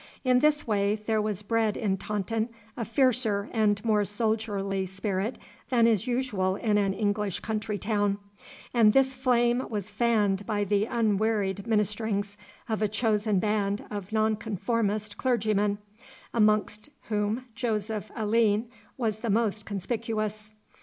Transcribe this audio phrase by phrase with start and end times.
[0.23, 5.37] In this way there was bred in Taunton a fiercer and more soldierly spirit
[5.69, 8.17] than is usual in an English country town,
[8.73, 12.35] and this flame was fanned by the unwearied ministerings
[12.67, 15.77] of a chosen band of Nonconformist clergymen,
[16.33, 20.55] amongst whom Joseph Alleine was the most conspicuous.